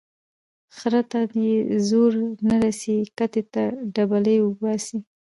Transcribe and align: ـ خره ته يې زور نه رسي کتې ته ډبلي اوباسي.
ـ 0.39 0.75
خره 0.77 1.01
ته 1.11 1.19
يې 1.45 1.55
زور 1.89 2.13
نه 2.47 2.55
رسي 2.63 2.95
کتې 3.17 3.43
ته 3.53 3.63
ډبلي 3.93 4.35
اوباسي. 4.41 4.97